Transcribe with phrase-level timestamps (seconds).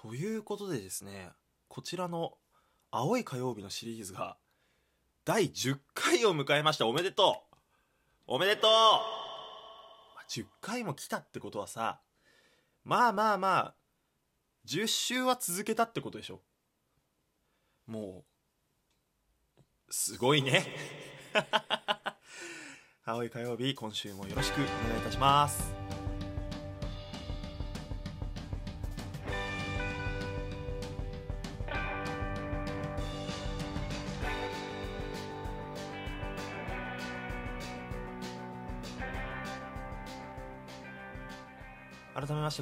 [0.00, 1.30] ということでですね
[1.66, 2.38] こちらの
[2.92, 4.36] 「青い火曜日」のシリーズが
[5.24, 6.86] 第10回を迎えました。
[6.86, 7.54] おめでとう。
[8.28, 12.00] おめでとう、まあ10回も来たってことはさ
[12.84, 13.74] まあまあまあ
[14.66, 16.42] 10週は続けたってことでしょ。
[17.86, 18.24] も
[19.58, 20.64] うすごいね。
[23.04, 25.77] 青い火曜日今週もよろしくお願いいたします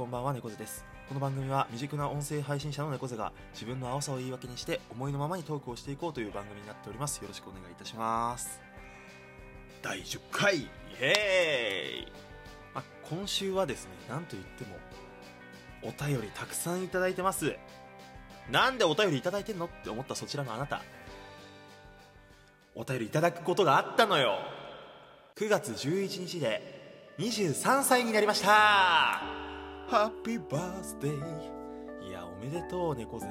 [0.00, 0.86] こんばんは猫背です。
[1.10, 7.18] この番組は未熟な音声配信者の猫背が自分の青さを言い訳にして思いのままにトークをしていこうという番組になっております。
[7.18, 8.62] よろしくお願いいたします。
[9.82, 10.56] 第10回!
[10.60, 10.68] イ
[11.00, 12.12] エーイ、
[12.74, 14.76] まあ、今週はですねなんといっても
[15.82, 17.54] お便りたくさんいただいてます。
[18.50, 20.80] なんでお便りいただいてんのって思ったそちらのあなた。
[22.74, 24.38] お便りいただくことがあったのよ。
[25.36, 29.39] 9月11日で23歳になりました
[29.90, 33.26] ハッピーバースデーいやおめでとう猫背。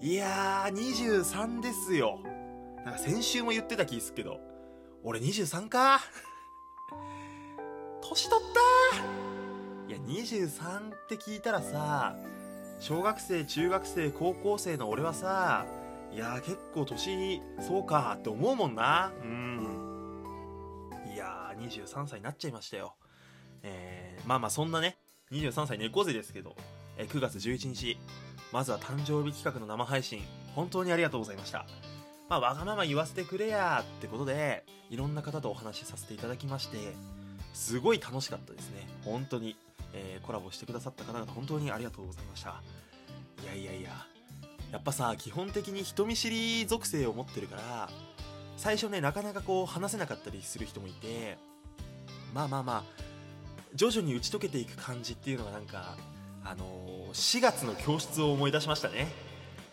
[0.00, 2.18] いやー23ですよ。
[2.86, 4.40] なんか先週も言ってた気すけど。
[5.04, 6.00] 俺23か。
[8.00, 9.86] 年取った。
[9.86, 12.16] いや23って聞いたらさ
[12.78, 15.66] 小学生中学生高校生の俺はさ
[16.10, 19.12] いやー結構年そうかって思うもんな。
[19.22, 20.24] うん。
[21.14, 22.96] いやー23歳になっちゃいましたよ。
[23.62, 24.96] えー、まあまあそんなね
[25.32, 26.56] 23歳猫背ですけど、
[26.98, 27.96] え9月11日
[28.52, 30.22] まずは誕生日企画の生配信
[30.56, 31.66] 本当にありがとうございました。
[32.28, 36.78] まあわがまま言わせてくれやってことでいろんな方とお話しさせていただきまして
[37.52, 38.88] すごい楽しかったですね。
[39.04, 39.56] 本当に、
[39.94, 42.60] えーコラボしてくださった方々本当にありがとうございました。
[43.44, 43.90] いやいやいや
[44.72, 47.88] やっぱさ基本的に人見知り属性を持ってるから
[48.56, 51.38] 最初ねなかなかこう話せなかったりする人もいて
[52.34, 53.09] まあまあまあ
[53.74, 55.96] 徐々に打ち解けていく感じっていうのがなんか
[56.44, 59.08] あのー4月の教室を思い出しましたね、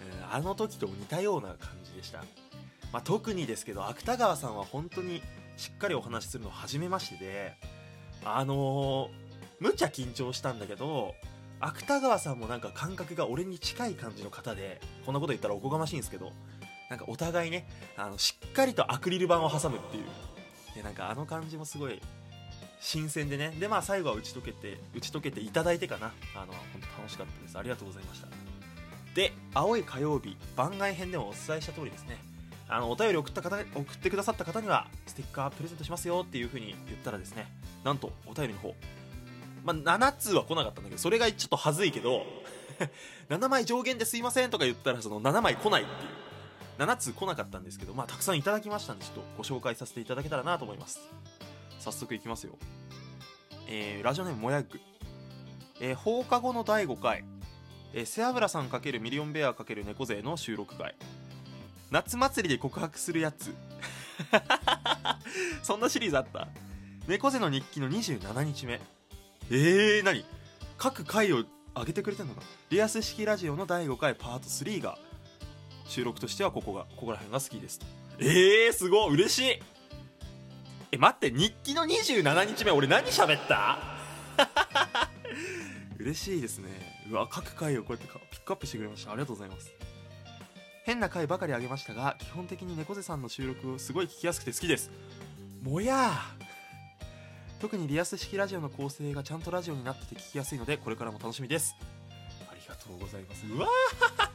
[0.00, 2.18] うんあの時と似たような感じでした、
[2.92, 5.22] まあ、特にですけど芥川さんは本当に
[5.56, 7.56] しっかりお話しするの初めましてで
[8.24, 9.24] あのー
[9.60, 11.14] むちゃ緊張したんだけど
[11.60, 16.32] 芥川さんもなんか感覚が俺に近い感じの方でこんなこと言ったらおこがましいんですけど
[16.90, 17.66] なんかお互いね
[17.96, 20.04] あのしっかりとアクリル板を挟むっていう。
[20.74, 22.00] でなんかあの感じもすごい
[22.80, 23.54] 新鮮でね。
[23.58, 26.12] でまあ最後は打ち解けて打ち解けていただいてかな。
[26.34, 27.58] あの本当楽しかったです。
[27.58, 28.28] ありがとうございました。
[29.14, 32.18] で青い火曜日番外編でもお伝えした通りですね。
[32.68, 37.46] あのお便り送った方送ってくださった方にはステッカープレゼントしますよっていう風に言ったらですね。
[37.84, 38.74] なんとお便りの方。
[39.64, 42.26] まあ、7通は来なかったんだけどそれがちょっと恥ずいけど
[43.30, 46.24] 7枚上限ですいませんとか言ったらその7枚来ないっていう。
[46.78, 51.00] 7通来なかったんですけど、まあ、たくさんいただきましたんでちょっとご紹介させていただけたらなと思います。
[51.84, 52.58] 早速いきますよ、
[53.68, 54.80] えーラジオネームもやぐ、
[55.80, 57.24] えー放課後の第5回、
[57.92, 60.94] えー背脂さん×ミリオンベア×猫背の収録回
[61.90, 63.54] 夏祭りで告白するやつ。
[65.62, 66.48] そんなシリーズあった。
[67.06, 68.80] 猫背の日記の27日目。
[69.50, 70.24] えー、何？
[70.76, 71.44] 各回を
[71.76, 72.42] 上げてくれてんのか。
[72.70, 74.98] リアス式ラジオの第5回パート3が。
[75.86, 77.78] 収録としてはここがここら辺が好きです。
[77.78, 77.86] と
[78.18, 79.14] えー、すごい！
[79.14, 79.62] 嬉しい！
[80.94, 83.78] え待って日記の27日目俺何喋った？
[85.98, 86.68] 嬉しいですね。
[87.10, 89.10] うわ各回をこうやってかピックアップしてくれました。
[89.10, 89.72] ありがとうございます。
[90.84, 94.90] 変な回ばかりあげましたが基本的に猫背さんの収録をすごい聞きやすくて好きです。
[95.62, 96.44] もやー。
[97.60, 101.74] 特にリアス式ラジオの構成がちゃんとラジオになってて聞きやすいのでこれからも楽しみです。
[102.48, 103.46] ありがとうございます。
[103.46, 104.28] うわー。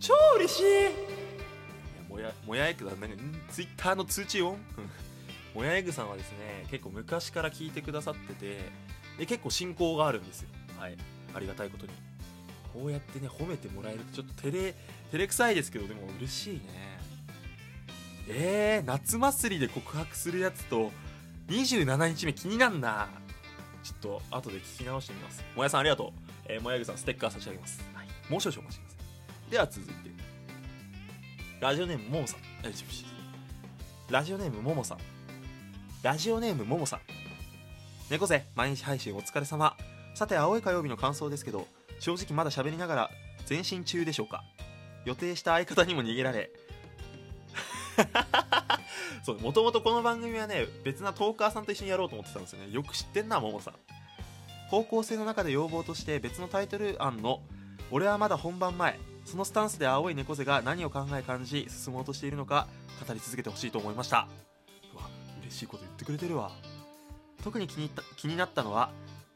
[0.00, 0.64] 超嬉しい。
[0.64, 0.90] いや
[2.10, 3.16] もやもやエグだなんか
[3.50, 4.58] ツイッターの通知音？
[5.54, 8.70] もやエグさんはですね結構昔から聞いてくださってて
[9.18, 10.48] で結構親交があるんですよ。
[10.78, 10.96] はい。
[11.34, 11.92] ありがたいことに。
[12.72, 14.74] こうやってね褒めてもらえるとちょっと照れ
[15.10, 16.60] 照れくさいですけどでも嬉しいね。
[18.28, 20.90] えー、夏祭りで告白するやつと
[21.48, 23.08] 27日目気になんな。
[23.82, 25.44] ちょっと後で聞き直してみます。
[25.56, 28.96] もやさんありがとう、えー、もやぐさんステッカー差し上げます、はい、もう少々お待ちくださ
[29.48, 29.50] い。
[29.50, 30.10] では続いて。
[31.60, 32.40] ラジオネームももさん。
[34.10, 34.98] ラジオネームももさん
[36.02, 37.00] ラジオネームももさん。
[38.10, 39.76] 猫背毎日配信お疲れ様。
[40.16, 41.68] さて青い火曜日の感想ですけど
[42.00, 43.10] 正直まだ喋りながら
[43.48, 44.42] 前進中でしょうか。
[45.04, 46.50] 予定した相方にも逃げられ。
[49.22, 52.72] そうもともとこの番組はね別なトーカーさんと一緒にやろうと思ってたんですよね。
[52.72, 53.74] よく知ってんなももさん。
[54.70, 57.42] 方向性の中で要望として別のタイトル案の
[57.92, 62.66] 俺はまだ本番前そのスタンスで青い猫背が何を考え感じ進もうとしているのか
[63.06, 64.26] 語り続けてほしいと思いました。
[65.52, 66.50] 嬉しいこと言ってくれてるわ。
[67.44, 68.90] 特に気にった気になったのは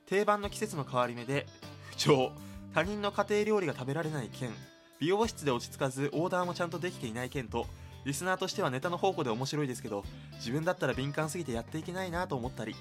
[0.07, 1.47] 定番の季節の変わり目で
[1.91, 2.33] 不調。
[2.75, 4.51] 他人の家庭料理が食べられない件。
[4.99, 7.67] 美容室で落ち着かずオーダーもちゃんとできていない件と
[8.07, 10.05] リスナーとしてはネタの方向で面白いですけど
[10.37, 12.75] 自分だったら敏感すぎてやっていけないなと思ったり。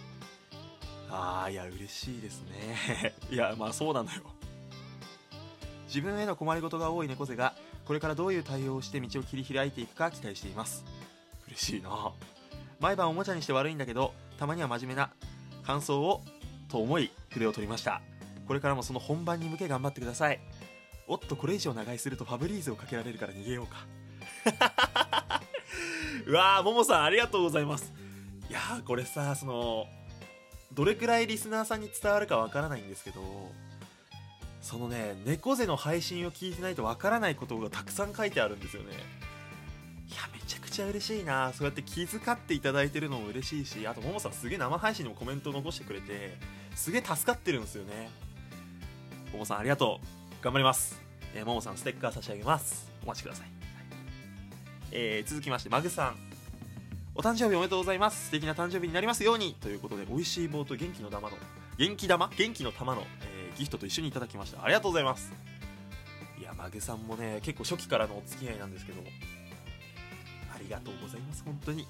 [1.10, 3.16] あーいや嬉しいですね。
[3.30, 4.22] いやまあそうなのよ。
[5.88, 7.56] 自分への困りごとが多い猫背が
[7.86, 10.86] これからどういう対応をして道を切り開いていくか期待しています。
[11.48, 12.14] 嬉しいな。
[12.80, 15.12] 毎晩おもちゃにして悪いんだけどたまには真面目な
[15.66, 16.22] 感想を
[16.70, 18.02] と思い筆を取りました。
[18.48, 20.40] これからもその本番に向け頑張ってください。
[21.08, 23.86] おっとこれ以上長居するとファブリーズをかけられるから逃げようか。
[26.26, 27.94] うわーももさんありがとうございます。
[28.50, 29.88] いやーこれさその
[30.74, 33.22] どれくらいリスナーさんに伝わるかわからないんですけど
[34.62, 38.90] そのね猫背の配信を聞いてないとわからないことがたくさん書いてあるんですよね。
[40.76, 41.54] ちゃ嬉しいな。
[41.54, 46.38] そうやって気遣っていただいてるのも嬉しいしあとももさんすげえ生配信にもコメント残してくれて
[46.76, 48.10] すげえ助かってるんですよね。
[49.32, 50.00] ももさんありがと
[50.42, 50.44] う。
[50.44, 51.02] 頑張ります。
[51.34, 52.92] えーももさんステッカー差し上げます。
[53.04, 53.48] お待ちください、
[54.92, 56.18] えー続きましてマグさん。
[57.16, 58.26] お誕生日おめでとうございます。
[58.26, 59.56] 素敵な誕生日になりますように。
[59.62, 61.38] ということで美味しい棒と元気の玉の
[61.78, 62.30] 元気玉？
[62.38, 64.62] 元気の玉の、えーギフトと一緒にいただきました。
[64.64, 65.32] ありがとうございます。
[66.38, 69.02] いやマグさんもね結構初期からのお付き合いなんですけど
[70.56, 71.88] ありがとうございます本当に。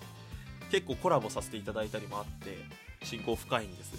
[0.72, 2.58] 結構コラボさせていただいたりもあって
[3.04, 3.94] 親交深いんです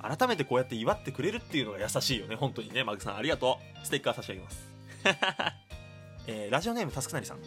[0.00, 2.84] が改めてこうやって祝ってくれるっていうのが優しいよね本当にね。
[2.84, 3.86] マグさんありがとう。
[3.86, 4.68] ステッカー差し上げます、
[6.26, 7.38] えーラジオネームタスクなりさん。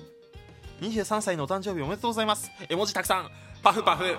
[0.82, 2.52] 23歳のお誕生日おめでとうございます。
[2.70, 3.32] 絵文字たくさん。
[3.64, 4.16] パフパフ。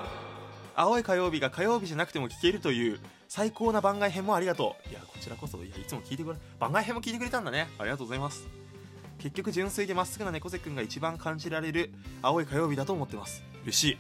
[0.75, 4.89] 青い火曜日が火曜日じゃなくても聞けるという最高な番外編もありがとう。
[4.89, 7.69] いやこちらこそいやいつも聞いてくれ番外編も聞いてくれたんだね。
[7.79, 8.47] ありがとうございます。
[9.19, 11.93] 結局純粋でまっすぐな猫背くんが一番感じられる
[12.23, 13.43] 青い火曜日だと思ってます。
[13.65, 13.99] 嬉し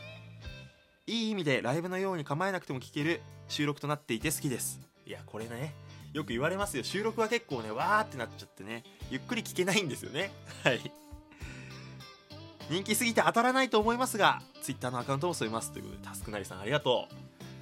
[1.06, 1.12] い。
[1.12, 4.80] いい意味でライブのように構えなくても聞ける収録となっていて好きです。
[5.06, 5.74] いやこれね
[6.12, 6.84] よく言われますよ。
[6.84, 10.30] 収録は結構ねわーってなっちゃってねゆっくり聞けないんですよね。
[10.62, 10.80] はい。
[12.70, 15.72] 人気すぎて当たらないと思いますが Twitter のアカウントも添えます。
[15.72, 17.14] ということでタスクなりさんありがとう。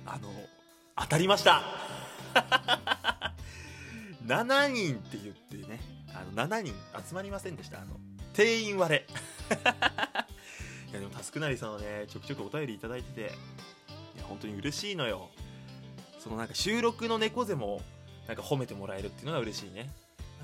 [0.05, 0.29] あの
[0.97, 1.62] 当たりました。
[4.26, 5.81] 7人って言ってね
[6.21, 6.75] あの7人
[7.09, 7.81] 集まりませんでした。
[7.81, 7.97] あの
[8.33, 9.07] 定員割れ。
[10.91, 15.31] いやでもタスクなりさんはねちょくちょくお便りいただいてていや本当に嬉しいのよ。
[16.19, 17.83] そのなんか収録の猫背も
[18.27, 19.91] なんか褒めてもらえるっていうのが嬉しいね。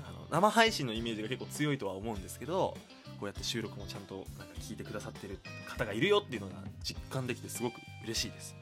[0.07, 2.77] あの生配信のイメージが結構強いとは思うんですけど
[3.19, 8.55] こうやって収録もちゃんとなんか聞いてくださってる方がいるよっていうのが実感できてすごく嬉しいです。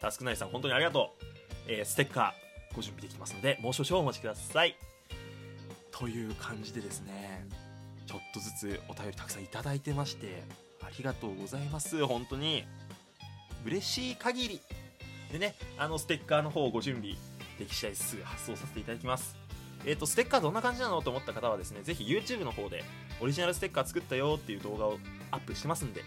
[0.00, 1.24] タスクナイさん本当にありがとう、
[1.68, 4.76] えーステッカーご準備できますのでもう少々お待ちください。
[5.98, 7.44] という感じでですね
[8.06, 10.44] ちょっとずつお便りたくさんいただいてまして
[10.80, 12.06] ありがとうございます。
[12.06, 12.64] 本当に。
[13.66, 14.60] 嬉しい限り
[15.32, 17.16] でねあのステッカーの方をご準備
[17.58, 19.36] でき次第すぐ発送させていただきます。
[19.84, 22.84] えっ、とステッカーどんな感じなのと思った方はですねぜひ YouTube の方で
[23.20, 24.98] オリジナルステッカー作ったよっていう動画を
[25.32, 26.04] アップしてますんで。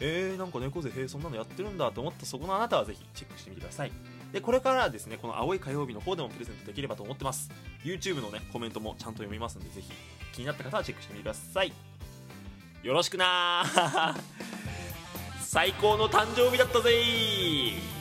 [0.00, 3.92] えー、なんか猫背へえそんなのやってるんだと思ったそこのあなたはぜひチェックしてみてください。
[4.32, 7.50] でこれからですねこの青い火曜日の方でもプレゼントできればと思ってます。
[7.84, 9.90] YouTube のねコメントもちゃんと読みますんでぜひ
[10.32, 11.72] 気になった方はチェックしてみてください。
[12.82, 13.64] よろしくな
[15.40, 16.90] 最高の誕生日だったぜ。
[16.90, 17.98] ー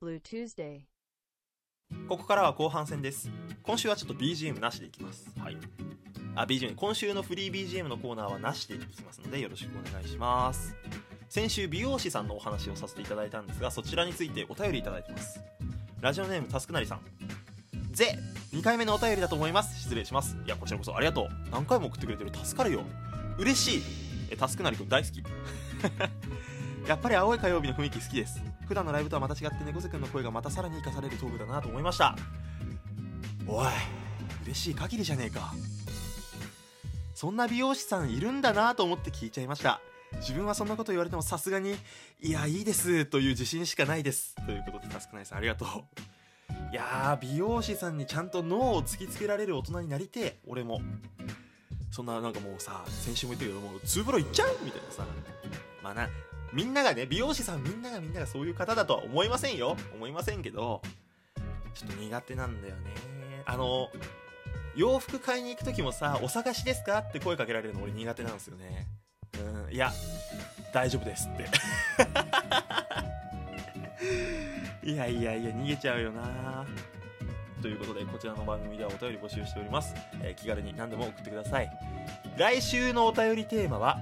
[0.00, 0.86] Blue Tuesday.
[2.08, 3.30] ここからは後半戦です。
[3.62, 5.30] 今週はちょっと BGM なしでいきます。
[5.38, 5.56] はい。
[6.34, 10.74] あ BGM 今週のフリー BGM のコーナーはなしでいきますのでよろしくお願いします。
[11.28, 15.40] 先週美容師さんのお話をさせていただいたんですがそちらについてお便りいただいてます。
[16.00, 17.00] ラジオネームタスクなりさん。
[17.92, 18.18] ぜ
[18.52, 19.80] 2回目のお便りだと思います。
[19.80, 20.36] 失礼します。
[20.44, 21.28] いやこちらこそありがとう。
[21.50, 22.30] 何回も送ってくれてる。
[22.34, 22.82] 助かるよ。
[23.38, 23.82] 嬉しい。
[24.30, 25.22] えタスクなりくん大好き。
[26.88, 32.16] やっぱり青い火曜日の雰囲気好きです普段のライブとはまた違って猫背くんの声がまたさらに生かされるトークだなと思いました。
[33.46, 33.66] おい
[34.44, 35.52] 嬉しい限りじゃねえか。
[37.14, 39.80] そんな美容師さんいるんだなと思って聞いちゃいました。
[40.16, 41.76] 自分はそんなこと言われてもさすがに
[42.20, 44.34] いやいいですという自信しかないです。
[44.46, 45.68] ということでタスクナイさんありがとう。
[46.72, 50.80] いやー美容師さんにちゃんと脳を突きつけられる大人になりて俺も。
[51.90, 55.06] そんななんかもうさ先週も言ったけどもうツーブロいっちゃうみたいなさ。
[55.82, 56.08] まあな
[56.52, 59.76] みんながね美容師さんみんながみんながそういう方だとは思いませんよ。
[59.94, 60.82] 思いませんけど
[61.74, 62.90] ちょっと苦手なんだよね。
[63.46, 63.88] あの
[64.76, 68.86] 洋服買いに行く時もさ「お探しですか?」って声かけられるの俺苦手なんですよね。
[69.66, 69.90] うんいや
[70.72, 71.46] 大丈夫ですって。
[74.84, 76.66] いやいやいや逃げちゃうよな。
[77.62, 81.70] ということでこちらの番組ではお便り募集しております、えー気軽に何でも送ってください。
[82.36, 83.98] 来週のお便りテーマは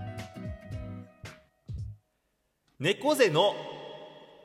[2.81, 3.55] 猫背の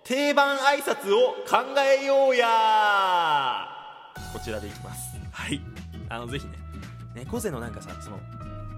[0.03, 3.65] 定番挨拶を考えようや。
[4.33, 5.15] こちらでいきます。
[5.31, 5.61] はい。
[6.09, 6.51] あのぜひね
[7.15, 8.19] 猫背のなんかさその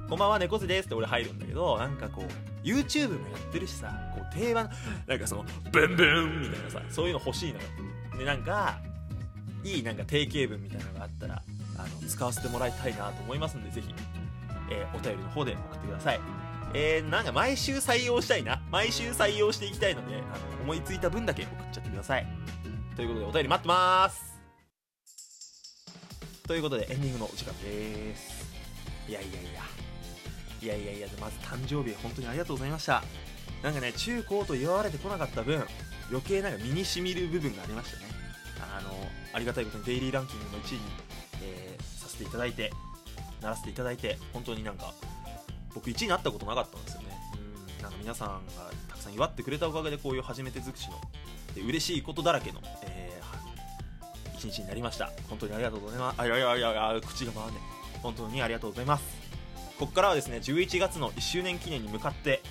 [0.09, 4.69] こんばんは猫背ですって俺入るんだけどなんかこう YouTube もやってるしさこう定番
[5.07, 7.65] なんかそのブンブンみたいなさそういうの欲しいのよ。
[8.19, 8.77] でなんか
[9.63, 11.41] いいなんか定型文みたいなのがあったら
[11.79, 13.91] あの使わせてもらいたいなと思いますんでぜひ、
[14.69, 16.19] えーお便りの方で送ってください。
[16.75, 22.27] えー、なんか毎週採用したいな毎週採用していきたいのであの思いついた分だけ送っちゃってください。
[22.95, 24.37] ということでお便り待ってます。
[26.47, 28.47] ということでエンディングのお時間です。
[29.07, 29.61] いやいやいや。
[30.59, 33.03] いやいやいやまず誕生日本当にありがとうございました。
[33.63, 35.63] なんかね中高と祝われてこなかった分
[36.09, 38.05] 余計なんか身にしみる部分がありましたね。
[38.77, 38.89] あの
[39.33, 40.81] ありがたいことにデイリーランキングの1位に、
[41.43, 42.71] えーさせていただいて
[43.41, 44.93] ならせていただいて本当になんか
[45.75, 47.01] 僕1位になったことなかったんですよ
[48.07, 50.95] 皆さんがたくさん祝ってくれたおかげでこういう初めて尽くしの
[51.53, 55.09] で嬉しいことだらけの、えー一日になりました。
[55.27, 56.21] 本当にありがとうございます。
[56.21, 57.59] あいやいやいやいや口が回んね
[58.03, 59.03] 本当にありがとうございます。
[59.79, 62.41] ここからはですね11月の1周年記念に向かって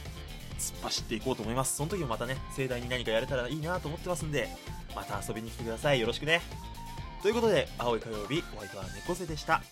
[0.59, 1.77] 突っ走っていこうと思います。
[1.77, 4.49] その時もまたね盛大に何かやれたらいいなと思ってますんで
[4.95, 6.01] また遊びに来てください。
[6.01, 6.43] よろしくね。
[7.23, 9.63] ということで青い火曜日お相手は猫背でした。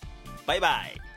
[0.47, 1.13] バイバイ。